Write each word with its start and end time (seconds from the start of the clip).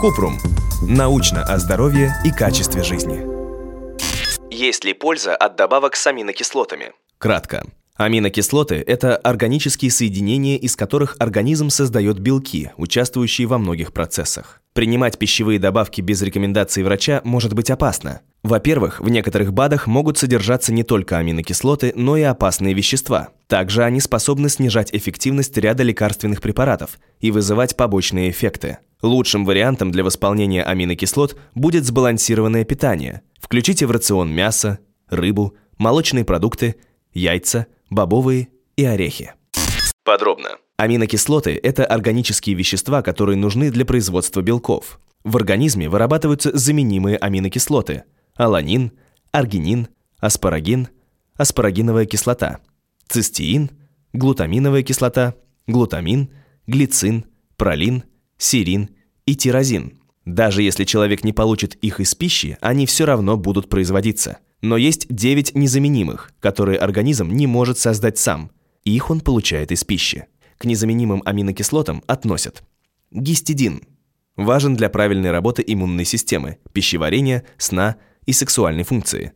Купрум. 0.00 0.38
Научно 0.82 1.42
о 1.42 1.58
здоровье 1.58 2.14
и 2.24 2.30
качестве 2.30 2.84
жизни. 2.84 3.26
Есть 4.50 4.84
ли 4.84 4.92
польза 4.92 5.34
от 5.34 5.56
добавок 5.56 5.96
с 5.96 6.06
аминокислотами? 6.06 6.92
Кратко. 7.18 7.64
Аминокислоты– 7.98 8.76
это 8.86 9.16
органические 9.16 9.90
соединения, 9.90 10.56
из 10.56 10.76
которых 10.76 11.16
организм 11.18 11.68
создает 11.68 12.20
белки, 12.20 12.70
участвующие 12.76 13.48
во 13.48 13.58
многих 13.58 13.92
процессах. 13.92 14.62
Принимать 14.72 15.18
пищевые 15.18 15.58
добавки 15.58 16.00
без 16.00 16.22
рекомендации 16.22 16.84
врача 16.84 17.20
может 17.24 17.54
быть 17.54 17.72
опасно. 17.72 18.20
Во-первых, 18.44 19.00
в 19.00 19.08
некоторых 19.08 19.52
БАДах 19.52 19.88
могут 19.88 20.16
содержаться 20.16 20.72
не 20.72 20.84
только 20.84 21.18
аминокислоты, 21.18 21.92
но 21.96 22.16
и 22.16 22.22
опасные 22.22 22.72
вещества. 22.72 23.30
Также 23.48 23.82
они 23.82 24.00
способны 24.00 24.48
снижать 24.48 24.94
эффективность 24.94 25.58
ряда 25.58 25.82
лекарственных 25.82 26.40
препаратов 26.40 27.00
и 27.18 27.32
вызывать 27.32 27.74
побочные 27.74 28.30
эффекты. 28.30 28.78
Лучшим 29.02 29.44
вариантом 29.44 29.90
для 29.90 30.04
восполнения 30.04 30.62
аминокислот 30.62 31.36
будет 31.56 31.84
сбалансированное 31.84 32.62
питание. 32.62 33.22
Включите 33.40 33.86
в 33.86 33.90
рацион 33.90 34.30
мясо, 34.30 34.78
рыбу, 35.08 35.56
молочные 35.78 36.24
продукты, 36.24 36.76
яйца, 37.12 37.66
бобовые 37.90 38.48
и 38.76 38.84
орехи. 38.84 39.34
Подробно. 40.04 40.50
Аминокислоты– 40.76 41.58
это 41.62 41.84
органические 41.84 42.54
вещества, 42.54 43.02
которые 43.02 43.36
нужны 43.36 43.70
для 43.70 43.84
производства 43.84 44.40
белков. 44.40 45.00
В 45.24 45.36
организме 45.36 45.88
вырабатываются 45.88 46.56
заменимые 46.56 47.16
аминокислоты– 47.16 48.04
аланин, 48.36 48.92
аргинин, 49.32 49.88
аспарагин, 50.20 50.88
аспарагиновая 51.36 52.06
кислота, 52.06 52.60
цистеин, 53.08 53.70
глутаминовая 54.12 54.82
кислота, 54.82 55.34
глутамин, 55.66 56.30
глицин, 56.66 57.24
пролин, 57.56 58.04
серин 58.38 58.90
и 59.26 59.34
тирозин. 59.34 59.98
Даже 60.24 60.62
если 60.62 60.84
человек 60.84 61.24
не 61.24 61.32
получит 61.32 61.74
их 61.76 62.00
из 62.00 62.14
пищи, 62.14 62.56
они 62.60 62.86
все 62.86 63.04
равно 63.04 63.36
будут 63.36 63.68
производиться. 63.68 64.38
Но 64.60 64.76
есть 64.76 65.06
9 65.08 65.54
незаменимых, 65.54 66.32
которые 66.40 66.78
организм 66.78 67.30
не 67.30 67.46
может 67.46 67.78
создать 67.78 68.18
сам. 68.18 68.50
И 68.84 68.94
их 68.94 69.10
он 69.10 69.20
получает 69.20 69.70
из 69.70 69.84
пищи. 69.84 70.26
К 70.58 70.64
незаменимым 70.64 71.22
аминокислотам 71.24 72.02
относят 72.06 72.64
гистидин. 73.10 73.82
Важен 74.36 74.76
для 74.76 74.88
правильной 74.88 75.30
работы 75.30 75.62
иммунной 75.66 76.04
системы, 76.04 76.58
пищеварения, 76.72 77.44
сна 77.56 77.96
и 78.26 78.32
сексуальной 78.32 78.84
функции. 78.84 79.32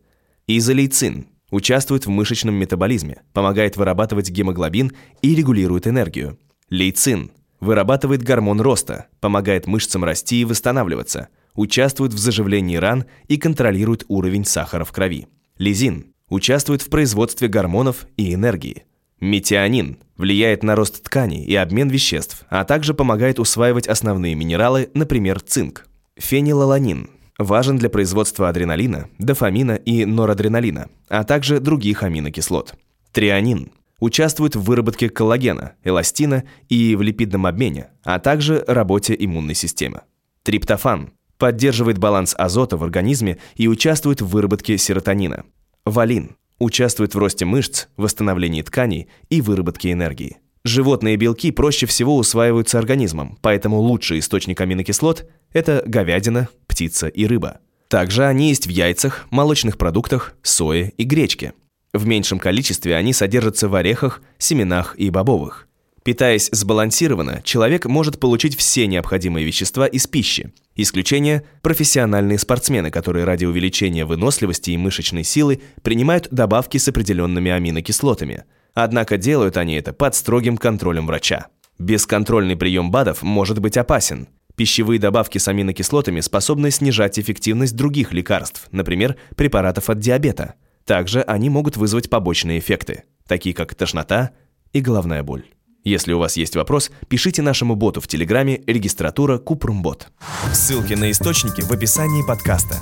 Изолейцин 0.46 1.28
участвует 1.50 2.06
в 2.06 2.10
мышечном 2.10 2.54
метаболизме, 2.54 3.22
помогает 3.32 3.76
вырабатывать 3.76 4.30
гемоглобин 4.30 4.92
и 5.22 5.34
регулирует 5.34 5.86
энергию. 5.86 6.38
Лейцин 6.70 7.30
вырабатывает 7.60 8.22
гормон 8.22 8.60
роста, 8.60 9.06
помогает 9.20 9.66
мышцам 9.66 10.02
расти 10.04 10.40
и 10.40 10.44
восстанавливаться– 10.44 11.28
участвует 11.54 12.12
в 12.12 12.18
заживлении 12.18 12.76
ран 12.76 13.04
и 13.28 13.36
контролирует 13.36 14.04
уровень 14.08 14.44
сахара 14.44 14.84
в 14.84 14.92
крови. 14.92 15.26
Лизин 15.58 16.12
участвует 16.28 16.82
в 16.82 16.88
производстве 16.88 17.48
гормонов 17.48 18.06
и 18.16 18.32
энергии. 18.34 18.84
Метионин 19.20 19.98
влияет 20.16 20.62
на 20.62 20.74
рост 20.74 21.02
тканей 21.02 21.44
и 21.44 21.54
обмен 21.54 21.88
веществ, 21.88 22.44
а 22.48 22.64
также 22.64 22.94
помогает 22.94 23.38
усваивать 23.38 23.86
основные 23.86 24.34
минералы, 24.34 24.90
например, 24.94 25.40
цинк. 25.40 25.86
Фенилаланин 26.16 27.10
важен 27.38 27.76
для 27.76 27.88
производства 27.88 28.48
адреналина, 28.48 29.08
дофамина 29.18 29.72
и 29.72 30.04
норадреналина, 30.04 30.88
а 31.08 31.24
также 31.24 31.60
других 31.60 32.02
аминокислот. 32.02 32.74
Трианин 33.12 33.72
участвует 34.00 34.56
в 34.56 34.62
выработке 34.62 35.08
коллагена, 35.08 35.74
эластина 35.84 36.44
и 36.68 36.96
в 36.96 37.02
липидном 37.02 37.46
обмене, 37.46 37.90
а 38.02 38.18
также 38.18 38.64
работе 38.66 39.14
иммунной 39.16 39.54
системы. 39.54 40.00
Триптофан 40.42 41.12
поддерживает 41.42 41.98
баланс 41.98 42.36
азота 42.38 42.76
в 42.76 42.84
организме 42.84 43.36
и 43.56 43.66
участвует 43.66 44.22
в 44.22 44.28
выработке 44.28 44.78
серотонина. 44.78 45.42
Валин 45.84 46.36
участвует 46.60 47.16
в 47.16 47.18
росте 47.18 47.44
мышц, 47.44 47.86
восстановлении 47.96 48.62
тканей 48.62 49.08
и 49.28 49.40
выработке 49.40 49.90
энергии. 49.90 50.36
Животные 50.62 51.16
белки 51.16 51.50
проще 51.50 51.86
всего 51.86 52.16
усваиваются 52.16 52.78
организмом, 52.78 53.38
поэтому 53.42 53.80
лучший 53.80 54.20
источник 54.20 54.60
аминокислот– 54.60 55.28
это 55.52 55.82
говядина, 55.84 56.48
птица 56.68 57.08
и 57.08 57.26
рыба. 57.26 57.58
Также 57.88 58.24
они 58.24 58.50
есть 58.50 58.68
в 58.68 58.70
яйцах, 58.70 59.26
молочных 59.30 59.78
продуктах, 59.78 60.36
сое 60.42 60.90
и 60.96 61.02
гречке. 61.02 61.54
В 61.92 62.06
меньшем 62.06 62.38
количестве 62.38 62.94
они 62.94 63.12
содержатся 63.12 63.68
в 63.68 63.74
орехах, 63.74 64.22
семенах 64.38 64.94
и 64.96 65.10
бобовых. 65.10 65.66
Питаясь 66.04 66.48
сбалансированно, 66.50 67.42
человек 67.44 67.86
может 67.86 68.18
получить 68.18 68.56
все 68.56 68.88
необходимые 68.88 69.46
вещества 69.46 69.86
из 69.86 70.08
пищи. 70.08 70.52
Исключение– 70.74 71.44
профессиональные 71.62 72.38
спортсмены, 72.38 72.90
которые 72.90 73.24
ради 73.24 73.44
увеличения 73.44 74.04
выносливости 74.04 74.72
и 74.72 74.76
мышечной 74.76 75.22
силы 75.22 75.60
принимают 75.82 76.28
добавки 76.32 76.78
с 76.78 76.88
определенными 76.88 77.52
аминокислотами. 77.52 78.44
Однако 78.74 79.16
делают 79.16 79.56
они 79.56 79.74
это 79.74 79.92
под 79.92 80.16
строгим 80.16 80.56
контролем 80.56 81.06
врача. 81.06 81.46
Бесконтрольный 81.78 82.56
прием 82.56 82.90
БАДов 82.90 83.22
может 83.22 83.60
быть 83.60 83.76
опасен. 83.76 84.28
Пищевые 84.56 84.98
добавки 84.98 85.38
с 85.38 85.46
аминокислотами 85.46 86.20
способны 86.20 86.70
снижать 86.70 87.18
эффективность 87.18 87.76
других 87.76 88.12
лекарств, 88.12 88.68
например, 88.72 89.16
препаратов 89.36 89.88
от 89.88 90.00
диабета. 90.00 90.54
Также 90.84 91.22
они 91.22 91.48
могут 91.48 91.76
вызвать 91.76 92.10
побочные 92.10 92.58
эффекты, 92.58 93.04
такие 93.26 93.54
как 93.54 93.74
тошнота 93.74 94.30
и 94.72 94.80
головная 94.80 95.22
боль. 95.22 95.44
Если 95.84 96.12
у 96.12 96.18
вас 96.18 96.36
есть 96.36 96.54
вопрос, 96.54 96.90
пишите 97.08 97.42
нашему 97.42 97.74
боту 97.74 98.00
в 98.00 98.06
Телеграме 98.06 98.62
регистратура 98.66 99.38
Купрумбот. 99.38 100.08
Ссылки 100.52 100.94
на 100.94 101.10
источники 101.10 101.60
в 101.60 101.72
описании 101.72 102.24
подкаста. 102.24 102.76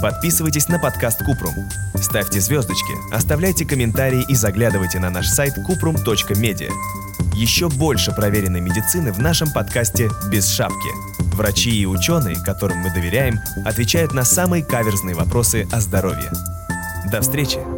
Подписывайтесь 0.00 0.68
на 0.68 0.78
подкаст 0.78 1.22
Купрум. 1.22 1.54
Ставьте 2.00 2.40
звездочки, 2.40 2.92
оставляйте 3.12 3.66
комментарии 3.66 4.24
и 4.28 4.34
заглядывайте 4.34 4.98
на 4.98 5.10
наш 5.10 5.28
сайт 5.28 5.54
kuprum.media. 5.68 6.70
Еще 7.34 7.68
больше 7.68 8.12
проверенной 8.12 8.62
медицины 8.62 9.12
в 9.12 9.18
нашем 9.18 9.52
подкасте 9.52 10.08
«Без 10.30 10.48
шапки». 10.48 10.88
Врачи 11.34 11.70
и 11.70 11.84
ученые, 11.84 12.36
которым 12.42 12.78
мы 12.78 12.90
доверяем, 12.90 13.38
отвечают 13.66 14.14
на 14.14 14.24
самые 14.24 14.64
каверзные 14.64 15.14
вопросы 15.14 15.68
о 15.70 15.82
здоровье. 15.82 16.30
До 17.12 17.20
встречи! 17.20 17.75